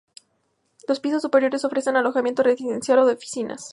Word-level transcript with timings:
Los 0.87 0.99
pisos 0.99 1.21
superiores 1.21 1.63
ofrecen 1.63 1.95
alojamiento 1.95 2.41
residencial 2.41 2.97
o 2.97 3.05
de 3.05 3.13
oficinas. 3.13 3.69